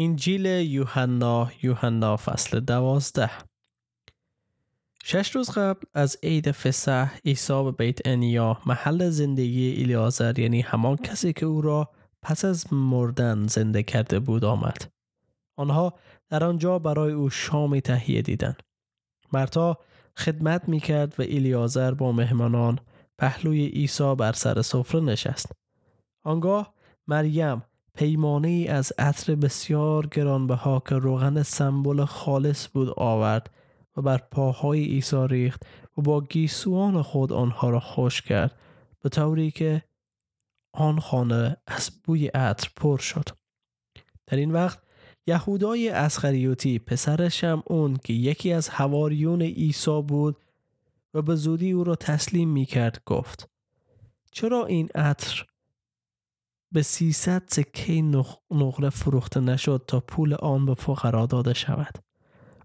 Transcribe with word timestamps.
انجیل 0.00 0.46
یوحنا 0.46 1.50
یوحنا 1.62 2.16
فصل 2.16 2.60
دوازده. 2.60 3.30
شش 5.04 5.36
روز 5.36 5.50
قبل 5.50 5.86
از 5.94 6.18
عید 6.22 6.50
فسح 6.50 7.18
عیسی 7.24 7.64
به 7.64 7.72
بیت 7.72 7.98
انیا 8.04 8.58
محل 8.66 9.10
زندگی 9.10 9.82
الیازر 9.82 10.38
یعنی 10.38 10.60
همان 10.60 10.96
کسی 10.96 11.32
که 11.32 11.46
او 11.46 11.60
را 11.60 11.90
پس 12.22 12.44
از 12.44 12.72
مردن 12.72 13.46
زنده 13.46 13.82
کرده 13.82 14.18
بود 14.18 14.44
آمد. 14.44 14.92
آنها 15.56 15.94
در 16.28 16.44
آنجا 16.44 16.78
برای 16.78 17.12
او 17.12 17.30
شامی 17.30 17.80
تهیه 17.80 18.22
دیدند 18.22 18.62
مرتا 19.32 19.78
خدمت 20.16 20.68
می 20.68 20.80
کرد 20.80 21.14
و 21.20 21.22
الیازر 21.22 21.94
با 21.94 22.12
مهمانان 22.12 22.78
پهلوی 23.18 23.66
عیسی 23.66 24.14
بر 24.14 24.32
سر 24.32 24.62
سفره 24.62 25.00
نشست. 25.00 25.52
آنگاه 26.24 26.74
مریم 27.06 27.62
پیمانه 27.98 28.48
ای 28.48 28.68
از 28.68 28.92
عطر 28.98 29.34
بسیار 29.34 30.06
گرانبها 30.06 30.82
که 30.88 30.94
روغن 30.94 31.42
سمبل 31.42 32.04
خالص 32.04 32.68
بود 32.68 32.88
آورد 32.96 33.50
و 33.96 34.02
بر 34.02 34.18
پاهای 34.18 34.84
عیسی 34.84 35.26
ریخت 35.28 35.62
و 35.96 36.02
با 36.02 36.20
گیسوان 36.20 37.02
خود 37.02 37.32
آنها 37.32 37.70
را 37.70 37.80
خوش 37.80 38.22
کرد 38.22 38.58
به 39.02 39.08
طوری 39.08 39.50
که 39.50 39.82
آن 40.72 41.00
خانه 41.00 41.56
از 41.66 41.90
بوی 42.04 42.26
عطر 42.26 42.68
پر 42.76 42.98
شد. 42.98 43.28
در 44.26 44.36
این 44.36 44.52
وقت 44.52 44.82
یهودای 45.26 45.88
اسخریوتی 45.88 46.78
پسر 46.78 47.28
شمعون 47.28 47.96
که 47.96 48.12
یکی 48.12 48.52
از 48.52 48.68
هواریون 48.68 49.42
عیسی 49.42 50.02
بود 50.02 50.36
و 51.14 51.22
به 51.22 51.34
زودی 51.34 51.72
او 51.72 51.84
را 51.84 51.94
تسلیم 51.94 52.48
می 52.48 52.66
کرد 52.66 53.02
گفت 53.06 53.50
چرا 54.32 54.66
این 54.66 54.88
عطر 54.94 55.46
به 56.72 56.82
300 56.82 57.42
سکه 57.46 58.02
نقره 58.50 58.90
فروخته 58.90 59.40
نشد 59.40 59.84
تا 59.86 60.00
پول 60.00 60.34
آن 60.34 60.66
به 60.66 60.74
فقرا 60.74 61.26
داده 61.26 61.54
شود. 61.54 61.98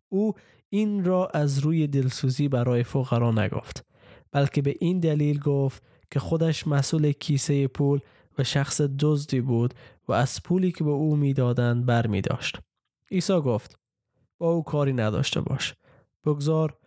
او 0.09 0.33
این 0.69 1.05
را 1.05 1.27
از 1.27 1.59
روی 1.59 1.87
دلسوزی 1.87 2.47
برای 2.47 2.83
فقرا 2.83 3.31
نگفت 3.31 3.85
بلکه 4.31 4.61
به 4.61 4.75
این 4.79 4.99
دلیل 4.99 5.39
گفت 5.39 5.83
که 6.11 6.19
خودش 6.19 6.67
مسئول 6.67 7.11
کیسه 7.11 7.67
پول 7.67 7.99
و 8.37 8.43
شخص 8.43 8.81
دزدی 8.81 9.41
بود 9.41 9.73
و 10.07 10.13
از 10.13 10.43
پولی 10.43 10.71
که 10.71 10.83
به 10.83 10.89
او 10.89 11.15
می‌دادند 11.15 11.85
بر 11.85 12.07
می 12.07 12.21
داشت. 12.21 12.59
عیسی 13.11 13.41
گفت 13.41 13.79
با 14.37 14.51
او 14.51 14.63
کاری 14.63 14.93
نداشته 14.93 15.41
باش. 15.41 15.73
بگذار 16.25 16.77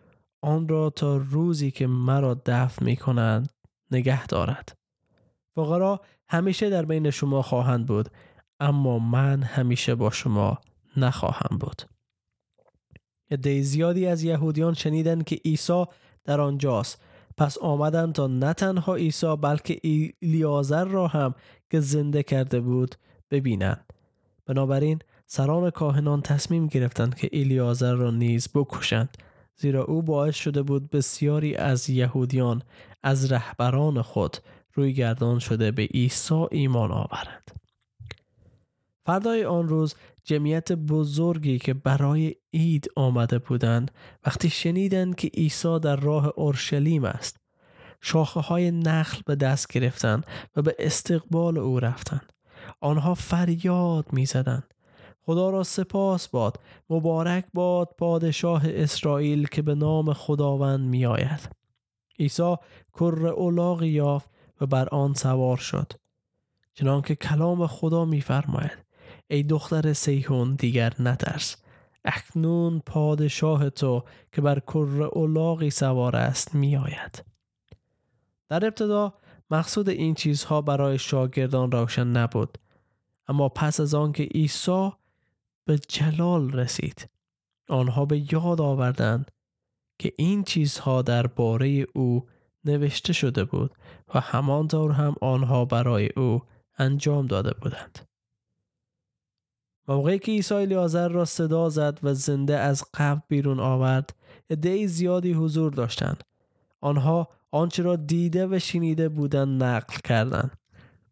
آن 0.41 0.67
را 0.67 0.89
تا 0.89 1.17
روزی 1.17 1.71
که 1.71 1.87
مرا 1.87 2.41
دفن 2.45 2.85
می 2.85 2.95
کنند 2.95 3.49
نگه 3.91 4.27
دارد. 4.27 4.77
فقرا 5.57 6.01
همیشه 6.29 6.69
در 6.69 6.85
بین 6.85 7.09
شما 7.09 7.41
خواهند 7.41 7.85
بود 7.85 8.09
اما 8.59 8.99
من 8.99 9.43
همیشه 9.43 9.95
با 9.95 10.09
شما 10.09 10.57
نخواهم 10.97 11.57
بود. 11.57 11.81
عده 13.31 13.61
زیادی 13.61 14.07
از 14.07 14.23
یهودیان 14.23 14.73
شنیدند 14.73 15.23
که 15.23 15.35
عیسی 15.45 15.85
در 16.23 16.41
آنجاست. 16.41 17.01
پس 17.37 17.57
آمدند 17.57 18.13
تا 18.13 18.27
نه 18.27 18.53
تنها 18.53 18.95
عیسی 18.95 19.35
بلکه 19.35 19.79
ایلیازر 20.21 20.85
را 20.85 21.07
هم 21.07 21.35
که 21.69 21.79
زنده 21.79 22.23
کرده 22.23 22.59
بود 22.59 22.95
ببینند. 23.31 23.93
بنابراین 24.45 24.99
سران 25.25 25.69
کاهنان 25.69 26.21
تصمیم 26.21 26.67
گرفتند 26.67 27.15
که 27.15 27.29
ایلیازر 27.31 27.93
را 27.93 28.11
نیز 28.11 28.47
بکشند. 28.55 29.17
زیرا 29.55 29.83
او 29.83 30.01
باعث 30.01 30.35
شده 30.35 30.61
بود 30.61 30.89
بسیاری 30.89 31.55
از 31.55 31.89
یهودیان 31.89 32.61
از 33.03 33.31
رهبران 33.31 34.01
خود 34.01 34.37
روی 34.77 34.93
گردان 34.93 35.39
شده 35.39 35.71
به 35.71 35.83
عیسی 35.83 36.45
ایمان 36.51 36.91
آورند. 36.91 37.51
فردای 39.05 39.45
آن 39.45 39.67
روز 39.67 39.95
جمعیت 40.23 40.71
بزرگی 40.71 41.59
که 41.59 41.73
برای 41.73 42.35
عید 42.53 42.87
آمده 42.95 43.39
بودند 43.39 43.91
وقتی 44.25 44.49
شنیدند 44.49 45.15
که 45.15 45.27
عیسی 45.27 45.79
در 45.79 45.95
راه 45.95 46.33
اورشلیم 46.35 47.05
است 47.05 47.37
شاخه 48.01 48.39
های 48.39 48.71
نخل 48.71 49.21
به 49.25 49.35
دست 49.35 49.67
گرفتند 49.67 50.25
و 50.55 50.61
به 50.61 50.75
استقبال 50.79 51.57
او 51.57 51.79
رفتند. 51.79 52.33
آنها 52.81 53.13
فریاد 53.13 54.05
می 54.13 54.25
زدند 54.25 54.73
خدا 55.21 55.49
را 55.49 55.63
سپاس 55.63 56.27
باد. 56.27 56.59
مبارک 56.89 57.45
باد 57.53 57.95
پادشاه 57.97 58.61
اسرائیل 58.65 59.47
که 59.47 59.61
به 59.61 59.75
نام 59.75 60.13
خداوند 60.13 60.79
می 60.79 61.05
آید 61.05 61.49
عیسی 62.19 62.55
کر 62.93 63.27
اولاغ 63.27 63.83
یافت 63.83 64.36
و 64.61 64.65
بر 64.65 64.89
آن 64.89 65.13
سوار 65.13 65.57
شد. 65.57 65.91
چنانکه 66.73 67.15
کلام 67.15 67.67
خدا 67.67 68.05
میفرماید 68.05 68.77
ای 69.27 69.43
دختر 69.43 69.93
سیهون 69.93 70.55
دیگر 70.55 70.93
نترس. 70.99 71.55
اکنون 72.05 72.79
پادشاه 72.85 73.69
تو 73.69 74.03
که 74.31 74.41
بر 74.41 74.59
کر 74.59 75.09
اولاغی 75.11 75.69
سوار 75.69 76.15
است 76.15 76.55
میآید. 76.55 77.25
در 78.49 78.65
ابتدا 78.65 79.13
مقصود 79.51 79.89
این 79.89 80.15
چیزها 80.15 80.61
برای 80.61 80.97
شاگردان 80.97 81.71
روشن 81.71 82.07
نبود. 82.07 82.57
اما 83.27 83.49
پس 83.49 83.79
از 83.79 83.93
آنکه 83.93 84.23
عیسی 84.23 84.91
به 85.65 85.79
جلال 85.87 86.51
رسید 86.51 87.09
آنها 87.69 88.05
به 88.05 88.33
یاد 88.33 88.61
آوردند 88.61 89.31
که 89.99 90.13
این 90.17 90.43
چیزها 90.43 91.01
درباره 91.01 91.85
او 91.95 92.27
نوشته 92.67 93.13
شده 93.13 93.43
بود 93.43 93.71
و 94.13 94.19
همانطور 94.19 94.91
هم 94.91 95.15
آنها 95.21 95.65
برای 95.65 96.09
او 96.17 96.41
انجام 96.77 97.27
داده 97.27 97.53
بودند. 97.61 97.99
موقعی 99.87 100.19
که 100.19 100.31
عیسی 100.31 100.65
لیازر 100.65 101.07
را 101.07 101.25
صدا 101.25 101.69
زد 101.69 101.99
و 102.03 102.13
زنده 102.13 102.57
از 102.57 102.83
قبر 102.93 103.21
بیرون 103.27 103.59
آورد 103.59 104.15
عدهای 104.49 104.87
زیادی 104.87 105.33
حضور 105.33 105.71
داشتند. 105.71 106.23
آنها 106.81 107.27
آنچه 107.51 107.83
را 107.83 107.95
دیده 107.95 108.47
و 108.47 108.59
شنیده 108.59 109.09
بودند 109.09 109.63
نقل 109.63 109.97
کردند. 110.03 110.57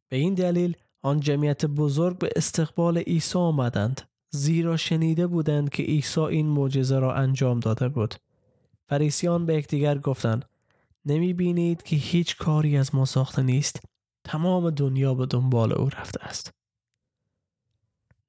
به 0.09 0.17
این 0.17 0.33
دلیل 0.33 0.75
آن 1.01 1.19
جمعیت 1.19 1.65
بزرگ 1.65 2.17
به 2.17 2.29
استقبال 2.35 2.97
عیسی 2.97 3.39
آمدند 3.39 4.01
زیرا 4.29 4.77
شنیده 4.77 5.27
بودند 5.27 5.69
که 5.69 5.83
عیسی 5.83 6.21
این 6.21 6.47
معجزه 6.47 6.99
را 6.99 7.13
انجام 7.13 7.59
داده 7.59 7.89
بود. 7.89 8.15
فریسیان 8.89 9.45
به 9.45 9.55
یکدیگر 9.55 9.97
گفتند 9.97 10.45
نمی 11.05 11.33
بینید 11.33 11.83
که 11.83 11.95
هیچ 11.95 12.37
کاری 12.37 12.77
از 12.77 12.95
ما 12.95 13.05
ساخته 13.05 13.41
نیست. 13.41 13.85
تمام 14.23 14.69
دنیا 14.69 15.13
به 15.13 15.25
دنبال 15.25 15.73
او 15.73 15.89
رفته 15.89 16.23
است. 16.23 16.51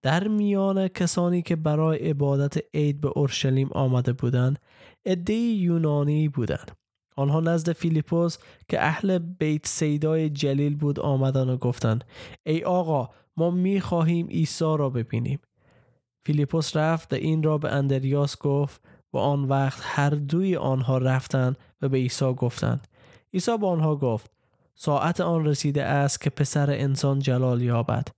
در 0.03 0.29
میان 0.29 0.89
کسانی 0.89 1.43
که 1.43 1.57
برای 1.57 1.99
عبادت 1.99 2.59
عید 2.75 3.01
به 3.01 3.09
اورشلیم 3.09 3.69
آمده 3.73 4.13
بودند 4.13 4.59
عدهای 5.07 5.39
یونانی 5.39 6.29
بودند. 6.29 6.77
آنها 7.17 7.41
نزد 7.41 7.73
فیلیپوس 7.73 8.39
که 8.69 8.85
اهل 8.85 9.19
بیت 9.19 9.67
سیدای 9.67 10.31
جلیل 10.31 10.77
بود 10.77 11.01
آمدن 11.01 11.49
و 11.49 11.57
گفتند 11.57 12.05
ای 12.47 12.65
آقا 12.65 13.11
ما 13.37 13.51
می 13.51 13.81
خواهیم 13.81 14.27
عیسی 14.27 14.65
را 14.65 14.91
ببینیم. 14.91 15.39
فیلیپوس 16.27 16.77
رفت 16.77 17.13
و 17.13 17.17
این 17.17 17.43
را 17.43 17.59
به 17.59 17.73
اندریاس 17.73 18.39
گفت 18.39 18.81
و 19.17 19.19
آن 19.19 19.45
وقت 19.45 19.81
هر 19.83 20.11
دوی 20.11 20.57
آنها 20.57 20.99
رفتند 20.99 21.57
و 21.83 21.89
به 21.89 21.97
عیسی 21.97 22.33
گفتند. 22.33 22.89
عیسی 23.35 23.59
به 23.59 23.67
آنها 23.67 23.97
گفت 23.97 24.31
ساعت 24.75 25.21
آن 25.21 25.45
رسیده 25.45 25.85
است 25.85 26.21
که 26.21 26.31
پسر 26.31 26.71
انسان 26.71 27.19
جلال 27.19 27.63
یابد. 27.63 28.09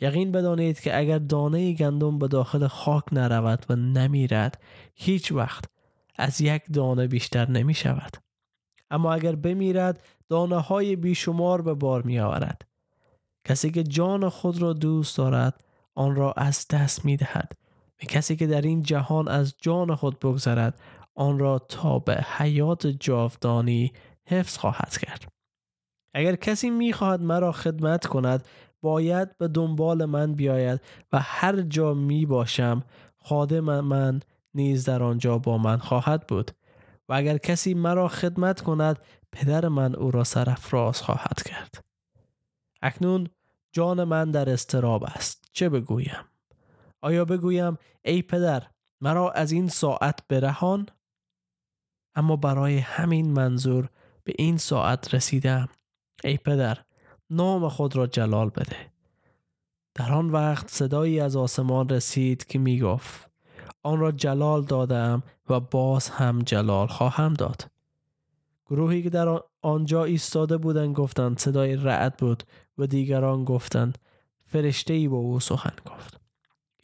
یقین 0.00 0.32
بدانید 0.32 0.80
که 0.80 0.98
اگر 0.98 1.18
دانه 1.18 1.72
گندم 1.72 2.18
به 2.18 2.28
داخل 2.28 2.66
خاک 2.66 3.04
نرود 3.12 3.66
و 3.68 3.76
نمیرد 3.76 4.62
هیچ 4.94 5.32
وقت 5.32 5.64
از 6.16 6.40
یک 6.40 6.62
دانه 6.72 7.06
بیشتر 7.06 7.50
نمی 7.50 7.74
شود 7.74 8.16
اما 8.90 9.14
اگر 9.14 9.34
بمیرد 9.34 10.02
دانه 10.28 10.60
های 10.60 10.96
بیشمار 10.96 11.62
به 11.62 11.74
بار 11.74 12.02
می 12.02 12.20
آورد 12.20 12.62
کسی 13.44 13.70
که 13.70 13.82
جان 13.82 14.28
خود 14.28 14.62
را 14.62 14.72
دوست 14.72 15.18
دارد 15.18 15.64
آن 15.94 16.16
را 16.16 16.32
از 16.32 16.66
دست 16.68 17.04
می 17.04 17.16
دهد 17.16 17.52
و 18.02 18.06
کسی 18.06 18.36
که 18.36 18.46
در 18.46 18.60
این 18.60 18.82
جهان 18.82 19.28
از 19.28 19.54
جان 19.58 19.94
خود 19.94 20.18
بگذرد 20.18 20.80
آن 21.14 21.38
را 21.38 21.58
تا 21.58 21.98
به 21.98 22.14
حیات 22.14 22.86
جاودانی 22.86 23.92
حفظ 24.26 24.56
خواهد 24.56 24.98
کرد. 24.98 25.28
اگر 26.14 26.36
کسی 26.36 26.70
می‌خواهد 26.70 27.20
مرا 27.22 27.52
خدمت 27.52 28.06
کند 28.06 28.48
باید 28.82 29.38
به 29.38 29.48
دنبال 29.48 30.04
من 30.04 30.34
بیاید 30.34 30.80
و 31.12 31.18
هر 31.22 31.60
جا 31.60 31.94
می 31.94 32.26
باشم 32.26 32.82
خادم 33.16 33.80
من 33.80 34.20
نیز 34.54 34.84
در 34.84 35.02
آنجا 35.02 35.38
با 35.38 35.58
من 35.58 35.78
خواهد 35.78 36.26
بود. 36.26 36.50
و 37.08 37.12
اگر 37.12 37.38
کسی 37.38 37.74
مرا 37.74 38.08
خدمت 38.08 38.60
کند 38.60 38.98
پدر 39.32 39.68
من 39.68 39.94
او 39.94 40.10
را 40.10 40.24
سرفراز 40.24 41.02
خواهد 41.02 41.42
کرد. 41.42 41.84
اکنون 42.82 43.28
جان 43.72 44.04
من 44.04 44.30
در 44.30 44.50
استراب 44.50 45.04
است. 45.04 45.48
چه 45.52 45.68
بگویم؟ 45.68 46.24
آیا 47.04 47.24
بگویم 47.24 47.78
ای 48.04 48.22
پدر 48.22 48.62
مرا 49.00 49.30
از 49.30 49.52
این 49.52 49.68
ساعت 49.68 50.18
برهان؟ 50.28 50.86
اما 52.14 52.36
برای 52.36 52.78
همین 52.78 53.32
منظور 53.32 53.88
به 54.24 54.32
این 54.38 54.56
ساعت 54.56 55.14
رسیدم. 55.14 55.68
ای 56.24 56.36
پدر 56.36 56.78
نام 57.30 57.68
خود 57.68 57.96
را 57.96 58.06
جلال 58.06 58.50
بده. 58.50 58.76
در 59.94 60.12
آن 60.12 60.30
وقت 60.30 60.68
صدایی 60.68 61.20
از 61.20 61.36
آسمان 61.36 61.88
رسید 61.88 62.46
که 62.46 62.58
می 62.58 62.80
گفت 62.80 63.30
آن 63.82 64.00
را 64.00 64.12
جلال 64.12 64.64
دادم 64.64 65.22
و 65.48 65.60
باز 65.60 66.08
هم 66.08 66.38
جلال 66.38 66.86
خواهم 66.86 67.34
داد. 67.34 67.70
گروهی 68.66 69.02
که 69.02 69.10
در 69.10 69.40
آنجا 69.62 70.04
ایستاده 70.04 70.56
بودند 70.56 70.94
گفتند 70.94 71.38
صدای 71.38 71.76
رعد 71.76 72.16
بود 72.16 72.42
و 72.78 72.86
دیگران 72.86 73.44
گفتند 73.44 73.98
فرشته 74.46 74.94
ای 74.94 75.08
با 75.08 75.16
او 75.16 75.40
سخن 75.40 75.76
گفت. 75.86 76.23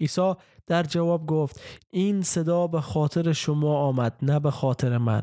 عیسی 0.00 0.35
در 0.67 0.82
جواب 0.82 1.26
گفت 1.26 1.61
این 1.91 2.23
صدا 2.23 2.67
به 2.67 2.81
خاطر 2.81 3.32
شما 3.32 3.79
آمد 3.79 4.17
نه 4.23 4.41
به 4.41 4.50
خاطر 4.50 4.99
من. 4.99 5.23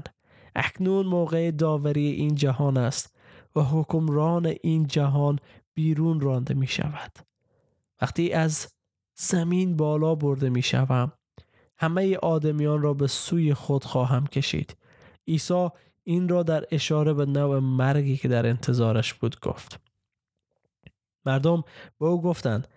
اکنون 0.55 1.05
موقع 1.05 1.51
داوری 1.51 2.11
این 2.11 2.35
جهان 2.35 2.77
است 2.77 3.17
و 3.55 3.61
حکمران 3.61 4.53
این 4.63 4.87
جهان 4.87 5.39
بیرون 5.73 6.19
رانده 6.19 6.53
می 6.53 6.67
شود. 6.67 7.11
وقتی 8.01 8.33
از 8.33 8.67
زمین 9.15 9.75
بالا 9.75 10.15
برده 10.15 10.49
می 10.49 10.61
شوم 10.61 11.11
همه 11.77 12.17
آدمیان 12.17 12.81
را 12.81 12.93
به 12.93 13.07
سوی 13.07 13.53
خود 13.53 13.83
خواهم 13.83 14.27
کشید. 14.27 14.77
عیسی 15.27 15.69
این 16.03 16.29
را 16.29 16.43
در 16.43 16.65
اشاره 16.71 17.13
به 17.13 17.25
نوع 17.25 17.59
مرگی 17.59 18.17
که 18.17 18.27
در 18.27 18.47
انتظارش 18.47 19.13
بود 19.13 19.39
گفت. 19.39 19.79
مردم 21.25 21.63
به 21.99 22.05
او 22.05 22.21
گفتند 22.21 22.67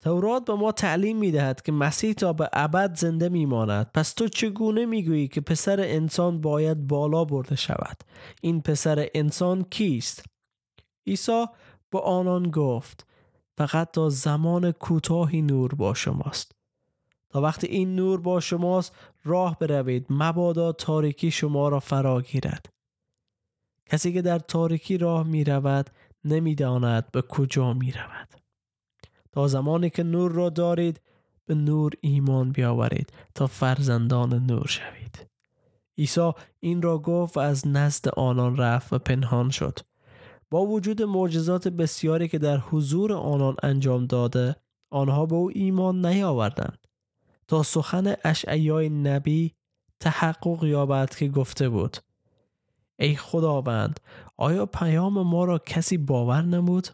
تورات 0.00 0.44
به 0.44 0.54
ما 0.54 0.72
تعلیم 0.72 1.18
می 1.18 1.30
دهد 1.30 1.62
که 1.62 1.72
مسیح 1.72 2.12
تا 2.12 2.32
به 2.32 2.50
ابد 2.52 2.94
زنده 2.96 3.28
می 3.28 3.46
ماند 3.46 3.90
پس 3.94 4.12
تو 4.12 4.28
چگونه 4.28 4.86
می 4.86 5.04
گویی 5.04 5.28
که 5.28 5.40
پسر 5.40 5.80
انسان 5.80 6.40
باید 6.40 6.86
بالا 6.86 7.24
برده 7.24 7.56
شود؟ 7.56 7.96
این 8.42 8.60
پسر 8.60 9.08
انسان 9.14 9.64
کیست؟ 9.64 10.24
عیسی 11.06 11.46
با 11.90 12.00
آنان 12.00 12.50
گفت 12.50 13.06
فقط 13.58 13.90
تا 13.90 14.08
زمان 14.08 14.72
کوتاهی 14.72 15.42
نور 15.42 15.74
با 15.74 15.94
شماست. 15.94 16.52
تا 17.30 17.40
وقتی 17.40 17.66
این 17.66 17.96
نور 17.96 18.20
با 18.20 18.40
شماست 18.40 18.94
راه 19.24 19.58
بروید. 19.58 20.06
مبادا 20.10 20.72
تاریکی 20.72 21.30
شما 21.30 21.68
را 21.68 21.80
فرا 21.80 22.20
گیرد. 22.20 22.66
کسی 23.86 24.12
که 24.12 24.22
در 24.22 24.38
تاریکی 24.38 24.98
راه 24.98 25.26
می 25.26 25.44
رود 25.44 25.90
نمی 26.24 26.54
داند 26.54 27.10
به 27.12 27.22
کجا 27.22 27.72
می 27.72 27.92
رود 27.92 28.28
زمانی 29.46 29.90
که 29.90 30.02
نور 30.02 30.32
را 30.32 30.50
دارید 30.50 31.00
به 31.46 31.54
نور 31.54 31.92
ایمان 32.00 32.52
بیاورید 32.52 33.12
تا 33.34 33.46
فرزندان 33.46 34.46
نور 34.46 34.66
شوید. 34.66 35.26
عیسی 35.98 36.32
این 36.60 36.82
را 36.82 36.98
گفت 36.98 37.36
و 37.36 37.40
از 37.40 37.66
نزد 37.66 38.08
آنان 38.08 38.56
رفت 38.56 38.92
و 38.92 38.98
پنهان 38.98 39.50
شد. 39.50 39.78
با 40.50 40.66
وجود 40.66 41.02
معجزات 41.02 41.68
بسیاری 41.68 42.28
که 42.28 42.38
در 42.38 42.56
حضور 42.56 43.12
آنان 43.12 43.56
انجام 43.62 44.06
داده 44.06 44.56
آنها 44.90 45.26
به 45.26 45.34
او 45.34 45.50
ایمان 45.54 46.06
نیاوردند. 46.06 46.78
تا 47.48 47.62
سخن 47.62 48.14
اشعیای 48.24 48.88
نبی 48.88 49.54
تحقق 50.00 50.64
یابد 50.64 51.14
که 51.14 51.28
گفته 51.28 51.68
بود 51.68 51.96
ای 52.98 53.16
خداوند 53.16 54.00
آیا 54.36 54.66
پیام 54.66 55.22
ما 55.22 55.44
را 55.44 55.58
کسی 55.58 55.98
باور 55.98 56.42
نمود؟ 56.42 56.88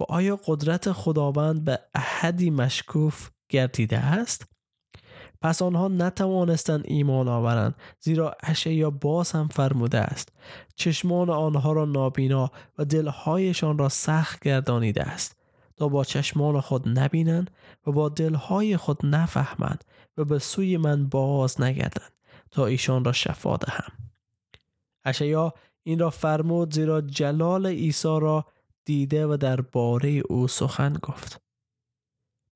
و 0.00 0.04
آیا 0.08 0.40
قدرت 0.46 0.92
خداوند 0.92 1.64
به 1.64 1.78
احدی 1.94 2.50
مشکوف 2.50 3.30
گردیده 3.48 3.98
است؟ 3.98 4.46
پس 5.42 5.62
آنها 5.62 5.88
نتوانستند 5.88 6.84
ایمان 6.84 7.28
آورند 7.28 7.74
زیرا 8.00 8.36
اشعیا 8.42 8.90
باز 8.90 9.32
هم 9.32 9.48
فرموده 9.48 9.98
است 9.98 10.32
چشمان 10.76 11.30
آنها 11.30 11.72
را 11.72 11.84
نابینا 11.84 12.50
و 12.78 12.84
دلهایشان 12.84 13.78
را 13.78 13.88
سخت 13.88 14.42
گردانیده 14.42 15.02
است. 15.02 15.36
تا 15.76 15.88
با 15.88 16.04
چشمان 16.04 16.60
خود 16.60 16.88
نبینند 16.98 17.50
و 17.86 17.92
با 17.92 18.08
دلهای 18.08 18.76
خود 18.76 19.06
نفهمند 19.06 19.84
و 20.16 20.24
به 20.24 20.38
سوی 20.38 20.76
من 20.76 21.08
باز 21.08 21.60
نگردند 21.60 22.12
تا 22.50 22.66
ایشان 22.66 23.04
را 23.04 23.12
شفا 23.12 23.56
دهم. 23.56 23.92
اشعیا 25.04 25.54
این 25.82 25.98
را 25.98 26.10
فرمود 26.10 26.74
زیرا 26.74 27.00
جلال 27.00 27.66
عیسی 27.66 28.08
را 28.20 28.46
دیده 28.84 29.26
و 29.26 29.36
در 29.36 29.60
باره 29.60 30.22
او 30.28 30.48
سخن 30.48 30.92
گفت 31.02 31.44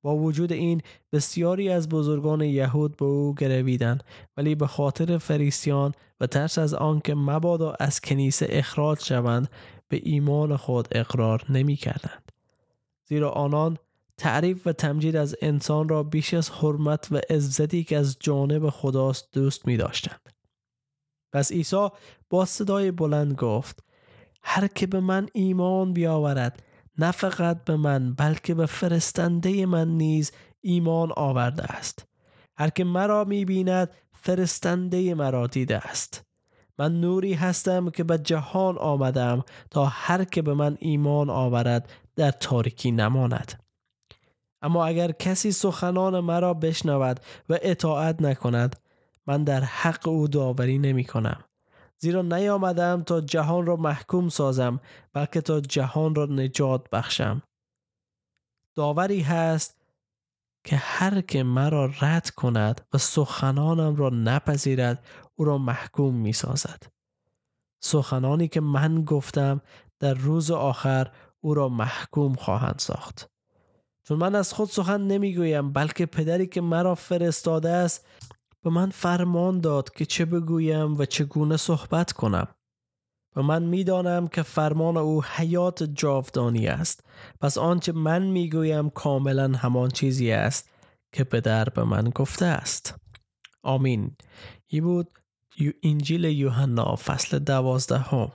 با 0.02 0.16
وجود 0.16 0.52
این 0.52 0.80
بسیاری 1.12 1.70
از 1.70 1.88
بزرگان 1.88 2.40
یهود 2.40 2.96
به 2.96 3.04
او 3.04 3.34
گرویدند 3.34 4.04
ولی 4.36 4.54
به 4.54 4.66
خاطر 4.66 5.18
فریسیان 5.18 5.92
و 6.20 6.26
ترس 6.26 6.58
از 6.58 6.74
آنکه 6.74 7.14
مبادا 7.14 7.74
از 7.80 8.00
کنیسه 8.00 8.46
اخراج 8.50 9.04
شوند 9.04 9.48
به 9.88 10.00
ایمان 10.02 10.56
خود 10.56 10.88
اقرار 10.92 11.44
نمی 11.48 11.76
کردند. 11.76 12.32
زیرا 13.08 13.30
آنان 13.30 13.78
تعریف 14.16 14.66
و 14.66 14.72
تمجید 14.72 15.16
از 15.16 15.36
انسان 15.42 15.88
را 15.88 16.02
بیش 16.02 16.34
از 16.34 16.50
حرمت 16.50 17.08
و 17.10 17.20
عزتی 17.30 17.84
که 17.84 17.96
از 17.96 18.16
جانب 18.20 18.70
خداست 18.70 19.28
دوست 19.32 19.66
می 19.66 19.76
داشتند. 19.76 20.28
پس 21.32 21.52
عیسی 21.52 21.88
با 22.30 22.44
صدای 22.44 22.90
بلند 22.90 23.34
گفت 23.34 23.84
هر 24.50 24.66
که 24.66 24.86
به 24.86 25.00
من 25.00 25.28
ایمان 25.32 25.92
بیاورد 25.92 26.62
نه 26.98 27.10
فقط 27.10 27.64
به 27.64 27.76
من 27.76 28.14
بلکه 28.14 28.54
به 28.54 28.66
فرستنده 28.66 29.66
من 29.66 29.88
نیز 29.88 30.32
ایمان 30.60 31.12
آورده 31.16 31.64
است. 31.64 32.06
هر 32.56 32.70
که 32.70 32.84
مرا 32.84 33.24
می 33.24 33.44
بیند 33.44 33.90
فرستنده 34.12 35.14
مرا 35.14 35.46
دیده 35.46 35.76
است. 35.76 36.24
من 36.78 37.00
نوری 37.00 37.34
هستم 37.34 37.90
که 37.90 38.04
به 38.04 38.18
جهان 38.18 38.78
آمدم 38.78 39.44
تا 39.70 39.84
هر 39.84 40.24
که 40.24 40.42
به 40.42 40.54
من 40.54 40.76
ایمان 40.80 41.30
آورد 41.30 41.90
در 42.16 42.30
تاریکی 42.30 42.90
نماند. 42.90 43.64
اما 44.62 44.86
اگر 44.86 45.12
کسی 45.12 45.52
سخنان 45.52 46.20
مرا 46.20 46.54
بشنود 46.54 47.20
و 47.48 47.58
اطاعت 47.62 48.22
نکند 48.22 48.76
من 49.26 49.44
در 49.44 49.60
حق 49.60 50.08
او 50.08 50.28
داوری 50.28 50.78
نمی 50.78 51.04
کنم 51.04 51.44
زیرا 51.98 52.22
نیامدم 52.22 53.02
تا 53.02 53.20
جهان 53.20 53.66
را 53.66 53.76
محکوم 53.76 54.28
سازم 54.28 54.80
بلکه 55.12 55.40
تا 55.40 55.60
جهان 55.60 56.14
را 56.14 56.26
نجات 56.26 56.90
بخشم. 56.90 57.42
داوری 58.76 59.20
هست 59.20 59.78
که 60.64 60.76
هر 60.76 61.20
که 61.20 61.42
مرا 61.42 61.90
رد 62.00 62.30
کند 62.30 62.80
و 62.92 62.98
سخنانم 62.98 63.96
را 63.96 64.08
نپذیرد 64.08 65.04
او 65.34 65.44
را 65.44 65.58
محکوم 65.58 66.14
می 66.14 66.32
سازد 66.32 66.82
سخنانی 67.80 68.48
که 68.48 68.60
من 68.60 69.04
گفتم 69.04 69.60
در 69.98 70.14
روز 70.14 70.50
آخر 70.50 71.10
او 71.40 71.54
را 71.54 71.68
محکوم 71.68 72.34
خواهند 72.34 72.78
ساخت. 72.78 73.30
چون 74.02 74.18
من 74.18 74.34
از 74.34 74.52
خود 74.52 74.68
سخن 74.68 75.00
نمی‌گویم 75.00 75.72
بلکه 75.72 76.06
پدری 76.06 76.46
که 76.46 76.60
مرا 76.60 76.94
فرستاده 76.94 77.70
است 77.70 78.06
به 78.62 78.70
من 78.70 78.90
فرمان 78.90 79.60
داد 79.60 79.90
که 79.90 80.06
چه 80.06 80.24
بگویم 80.24 80.98
و 80.98 81.04
چگونه 81.04 81.56
صحبت 81.56 82.12
کنم. 82.12 82.48
و 83.36 83.42
من 83.42 83.62
می‌دانم 83.62 84.28
که 84.28 84.42
فرمان 84.42 84.96
او 84.96 85.24
حیات 85.24 85.82
جاودانی 85.82 86.66
است. 86.66 87.04
پس 87.40 87.58
آنچه 87.58 87.92
من 87.92 88.22
می‌گویم 88.22 88.90
کاملا 88.90 89.52
همان 89.52 89.90
چیزی 89.90 90.32
است 90.32 90.70
که 91.12 91.24
پدر 91.24 91.64
به 91.64 91.84
من 91.84 92.04
گفته 92.04 92.46
است. 92.46 92.94
آمین. 93.62 94.16
ای 94.66 94.80
بود 94.80 95.10
انجیل 95.82 96.24
یوحنا 96.24 96.96
فصل 96.96 97.38
دوازده 97.38 97.98
هم 97.98 98.32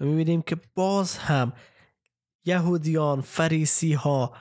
و 0.00 0.04
می‌بینیم 0.04 0.42
که 0.42 0.56
باز 0.74 1.18
هم 1.18 1.52
یهودیان 2.44 3.20
فریسی 3.20 3.92
ها 3.92 4.32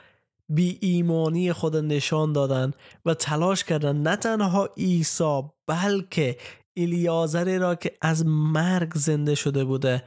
بی 0.53 0.77
ایمانی 0.81 1.53
خود 1.53 1.75
نشان 1.75 2.34
دادن 2.34 2.72
و 3.05 3.13
تلاش 3.13 3.63
کردن 3.63 3.98
نه 3.98 4.15
تنها 4.15 4.70
عیسی 4.77 5.41
بلکه 5.67 6.38
الیازری 6.77 7.58
را 7.58 7.75
که 7.75 7.98
از 8.01 8.25
مرگ 8.25 8.91
زنده 8.96 9.36
شده 9.36 9.63
بوده 9.65 10.03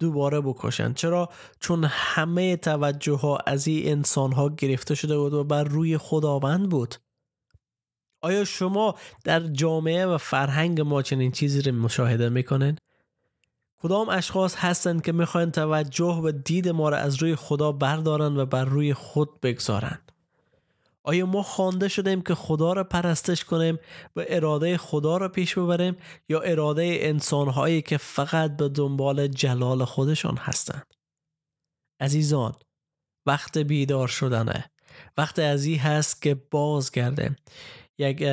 دوباره 0.00 0.40
بکشن. 0.40 0.92
چرا؟ 0.92 1.28
چون 1.60 1.84
همه 1.84 2.56
توجه 2.56 3.16
ها 3.16 3.36
از 3.36 3.66
این 3.66 3.92
انسان 3.92 4.32
ها 4.32 4.48
گرفته 4.48 4.94
شده 4.94 5.18
بود 5.18 5.34
و 5.34 5.44
بر 5.44 5.64
روی 5.64 5.98
خداوند 5.98 6.68
بود. 6.68 6.94
آیا 8.22 8.44
شما 8.44 8.94
در 9.24 9.40
جامعه 9.40 10.06
و 10.06 10.18
فرهنگ 10.18 10.80
ما 10.80 11.02
چنین 11.02 11.32
چیزی 11.32 11.62
رو 11.62 11.72
مشاهده 11.72 12.28
می‌کنین؟ 12.28 12.76
کدام 13.82 14.08
اشخاص 14.08 14.56
هستند 14.56 15.02
که 15.02 15.12
می‌خواین 15.12 15.50
توجه 15.50 16.20
و 16.24 16.32
دید 16.44 16.68
ما 16.68 16.88
را 16.88 16.96
از 16.96 17.16
روی 17.16 17.36
خدا 17.36 17.72
بردارن 17.72 18.36
و 18.36 18.46
بر 18.46 18.64
روی 18.64 18.94
خود 18.94 19.40
بگذارند. 19.40 20.12
آیا 21.04 21.26
ما 21.26 21.42
خوانده 21.42 21.88
شدیم 21.88 22.22
که 22.22 22.34
خدا 22.34 22.72
را 22.72 22.84
پرستش 22.84 23.44
کنیم 23.44 23.78
و 24.16 24.24
اراده 24.28 24.76
خدا 24.76 25.16
را 25.16 25.28
پیش 25.28 25.58
ببریم 25.58 25.96
یا 26.28 26.40
اراده 26.40 26.98
انسانهایی 27.00 27.82
که 27.82 27.96
فقط 27.96 28.56
به 28.56 28.68
دنبال 28.68 29.26
جلال 29.26 29.84
خودشان 29.84 30.36
هستند؟ 30.36 30.86
عزیزان 32.00 32.54
وقت 33.26 33.58
بیدار 33.58 34.08
شدنه. 34.08 34.70
وقت 35.18 35.38
از 35.38 35.64
این 35.64 35.78
هست 35.78 36.22
که 36.22 36.34
بازگرده. 36.34 37.36
یک 37.98 38.24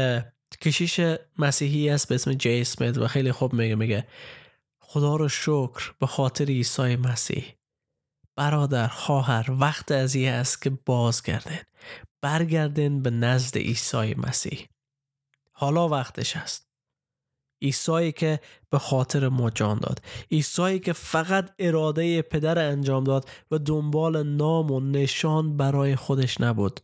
کشیش 0.61 0.99
مسیحی 1.37 1.89
است 1.89 2.09
به 2.09 2.15
اسم 2.15 2.33
جی 2.33 2.61
اسمیت 2.61 2.97
و 2.97 3.07
خیلی 3.07 3.31
خوب 3.31 3.53
میگه 3.53 3.75
میگه 3.75 4.07
خدا 4.91 5.15
رو 5.15 5.29
شکر 5.29 5.93
به 6.00 6.08
خاطر 6.08 6.46
عیسی 6.46 6.96
مسیح. 6.96 7.55
برادر 8.36 8.88
خواهر 8.88 9.51
وقت 9.60 9.91
از 9.91 10.15
این 10.15 10.29
است 10.29 10.62
که 10.62 10.69
بازگردین. 10.69 11.62
برگردین 12.22 13.01
به 13.01 13.10
نزد 13.10 13.58
عیسی 13.58 14.15
مسیح. 14.15 14.67
حالا 15.51 15.89
وقتش 15.89 16.38
است. 16.38 16.67
عیسی 17.62 18.12
که 18.12 18.39
به 18.69 18.79
خاطر 18.79 19.29
ما 19.29 19.50
جان 19.50 19.79
داد. 19.79 20.01
عیسی 20.31 20.79
که 20.79 20.93
فقط 20.93 21.51
اراده 21.60 22.22
پدر 22.22 22.60
انجام 22.60 23.03
داد 23.03 23.29
و 23.51 23.58
دنبال 23.58 24.24
نام 24.24 24.72
و 24.72 24.79
نشان 24.79 25.58
برای 25.58 25.96
خودش 25.96 26.41
نبود. 26.41 26.79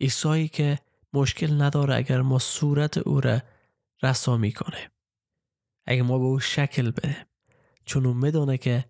عیسی 0.00 0.48
که 0.48 0.78
مشکل 1.12 1.62
نداره 1.62 1.96
اگر 1.96 2.22
ما 2.22 2.38
صورت 2.38 2.98
او 2.98 3.20
را 3.20 3.40
رسا 4.02 4.36
می‌کنه. 4.36 4.91
اگر 5.86 6.02
ما 6.02 6.18
به 6.18 6.24
او 6.24 6.40
شکل 6.40 6.90
بده 6.90 7.26
چون 7.84 8.06
او 8.06 8.14
می‌دونه 8.14 8.58
که 8.58 8.84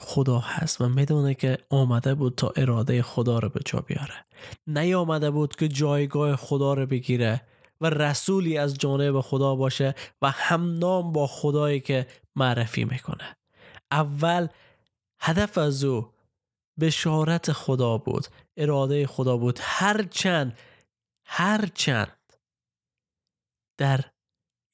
خدا 0.00 0.38
هست 0.38 0.80
و 0.80 0.88
می‌دونه 0.88 1.34
که 1.34 1.58
آمده 1.70 2.14
بود 2.14 2.34
تا 2.34 2.52
اراده 2.56 3.02
خدا 3.02 3.38
رو 3.38 3.48
به 3.48 3.60
جا 3.64 3.80
بیاره. 3.80 4.24
نیامده 4.66 5.30
بود 5.30 5.56
که 5.56 5.68
جایگاه 5.68 6.36
خدا 6.36 6.74
رو 6.74 6.86
بگیره 6.86 7.40
و 7.80 7.90
رسولی 7.90 8.58
از 8.58 8.74
جانب 8.74 9.20
خدا 9.20 9.54
باشه 9.54 9.94
و 10.22 10.30
هم 10.30 10.78
نام 10.78 11.12
با 11.12 11.26
خدایی 11.26 11.80
که 11.80 12.06
معرفی 12.36 12.84
می‌کنه. 12.84 13.36
اول 13.90 14.48
هدف 15.20 15.58
از 15.58 15.84
او 15.84 16.12
بشارت 16.80 17.52
خدا 17.52 17.98
بود 17.98 18.26
اراده 18.56 19.06
خدا 19.06 19.36
بود. 19.36 19.58
هرچند 19.62 20.58
هرچند 21.24 22.32
در 23.78 24.00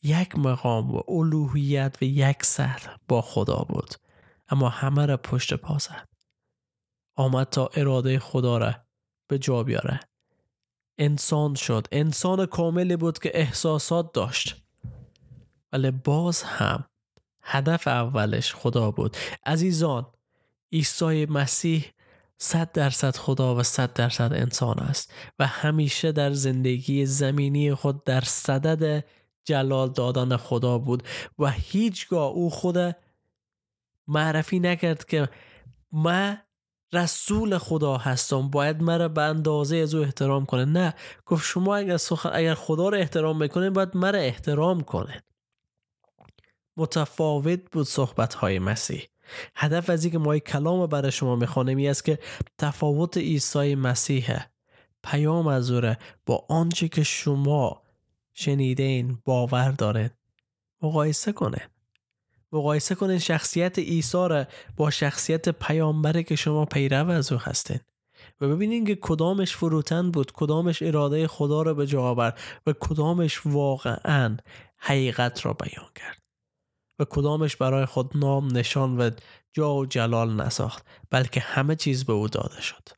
یک 0.04 0.38
مقام 0.38 0.94
و 0.94 1.02
الوهیت 1.08 1.96
و 2.00 2.04
یک 2.04 2.44
سطح 2.44 2.96
با 3.08 3.20
خدا 3.20 3.66
بود. 3.68 3.94
اما 4.48 4.68
همه 4.68 5.06
را 5.06 5.16
پشت 5.16 5.54
پا 5.54 5.78
زد. 5.78 6.08
آمد 7.16 7.46
تا 7.46 7.70
اراده 7.74 8.18
خدا 8.18 8.58
را 8.58 8.74
به 9.28 9.38
جا 9.38 9.62
بیاره. 9.62 10.00
انسان 10.98 11.54
شد. 11.54 11.86
انسان 11.92 12.46
کاملی 12.46 12.96
بود 12.96 13.18
که 13.18 13.30
احساسات 13.34 14.12
داشت. 14.12 14.64
ولی 15.72 15.90
باز 15.90 16.42
هم 16.42 16.84
هدف 17.42 17.88
اولش 17.88 18.54
خدا 18.54 18.90
بود. 18.90 19.16
عزیزان 19.46 20.06
عیسی 20.72 21.26
مسیح 21.26 21.84
صد 22.38 22.72
درصد 22.72 23.16
خدا 23.16 23.56
و 23.56 23.62
صد 23.62 23.92
درصد 23.92 24.32
انسان 24.32 24.78
است 24.78 25.12
و 25.38 25.46
همیشه 25.46 26.12
در 26.12 26.32
زندگی 26.32 27.06
زمینی 27.06 27.74
خود 27.74 28.04
در 28.04 28.20
صدد 28.20 29.04
جلال 29.44 29.88
دادن 29.88 30.36
خدا 30.36 30.78
بود 30.78 31.02
و 31.38 31.50
هیچگاه 31.50 32.26
او 32.26 32.50
خود 32.50 32.96
معرفی 34.08 34.60
نکرد 34.60 35.04
که 35.04 35.28
من 35.92 36.38
رسول 36.92 37.58
خدا 37.58 37.96
هستم 37.96 38.50
باید 38.50 38.82
مرا 38.82 39.08
به 39.08 39.22
اندازه 39.22 39.76
از 39.76 39.94
او 39.94 40.02
احترام 40.02 40.46
کنه. 40.46 40.64
نه 40.64 40.94
گفت 41.26 41.44
شما 41.44 41.76
اگر, 41.76 41.98
اگر 42.32 42.54
خدا 42.54 42.88
رو 42.88 42.96
احترام 42.96 43.38
می‌کنه 43.38 43.70
باید 43.70 43.96
مرا 43.96 44.18
احترام 44.18 44.80
کنه. 44.80 45.22
متفاوت 46.76 47.60
بود 47.72 47.86
صحبت 47.86 48.34
های 48.34 48.58
مسیح. 48.58 49.02
هدف 49.56 49.90
از 49.90 50.06
که 50.06 50.18
ما 50.18 50.38
کلام 50.38 50.86
برای 50.86 51.12
شما 51.12 51.36
می‌خوانیم 51.36 51.78
این 51.78 51.90
است 51.90 52.04
که 52.04 52.18
تفاوت 52.58 53.16
عیسی 53.16 53.74
مسیح 53.74 54.36
پیام 55.04 55.46
از 55.46 55.70
اوره 55.70 55.98
با 56.26 56.46
آنچه 56.48 56.88
که 56.88 57.02
شما 57.02 57.83
شنیدین 58.34 59.18
باور 59.24 59.70
دارین 59.70 60.10
مقایسه 60.82 61.32
کنه. 61.32 61.70
مقایسه 62.52 62.94
کنین 62.94 63.18
شخصیت 63.18 63.78
عیسی 63.78 64.28
را 64.28 64.46
با 64.76 64.90
شخصیت 64.90 65.48
پیامبره 65.48 66.22
که 66.22 66.36
شما 66.36 66.64
پیرو 66.64 67.10
از 67.10 67.32
او 67.32 67.38
هستین. 67.38 67.80
و 68.40 68.48
ببینین 68.48 68.84
که 68.84 68.98
کدامش 69.00 69.56
فروتن 69.56 70.10
بود 70.10 70.32
کدامش 70.32 70.82
اراده 70.82 71.26
خدا 71.26 71.62
را 71.62 71.74
به 71.74 71.86
جا 71.86 72.02
آورد 72.02 72.38
و 72.66 72.72
کدامش 72.80 73.46
واقعا 73.46 74.36
حقیقت 74.76 75.46
را 75.46 75.52
بیان 75.52 75.90
کرد. 75.94 76.22
و 76.98 77.04
کدامش 77.04 77.56
برای 77.56 77.84
خود 77.84 78.16
نام 78.16 78.56
نشان 78.56 79.00
و 79.00 79.10
جا 79.52 79.74
و 79.74 79.86
جلال 79.86 80.42
نساخت 80.42 80.86
بلکه 81.10 81.40
همه 81.40 81.76
چیز 81.76 82.04
به 82.04 82.12
او 82.12 82.28
داده 82.28 82.60
شد. 82.60 82.88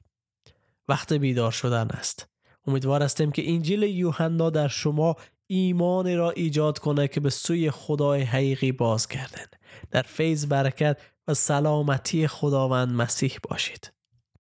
وقت 0.88 1.12
بیدار 1.12 1.50
شدن 1.50 1.88
است. 1.90 2.36
امیدوار 2.66 3.02
هستیم 3.02 3.32
که 3.32 3.50
انجیل 3.50 3.82
یوحنا 3.82 4.50
در 4.50 4.68
شما 4.68 5.16
ایمان 5.46 6.16
را 6.16 6.30
ایجاد 6.30 6.78
کنه 6.78 7.08
که 7.08 7.20
به 7.20 7.30
سوی 7.30 7.70
خدای 7.70 8.23
حقیقی 8.23 8.73
باز 8.73 9.08
کردن 9.08 9.46
در 9.90 10.02
فیض 10.02 10.46
برکت 10.46 11.00
و 11.28 11.35
سلامتی 11.35 12.26
خداوند 12.26 12.88
مسیح 12.88 13.38
باشید. 13.50 13.96